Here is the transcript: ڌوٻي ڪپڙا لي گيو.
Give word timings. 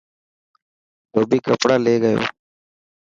ڌوٻي 1.13 1.37
ڪپڙا 1.47 1.75
لي 1.85 1.95
گيو. 2.03 2.21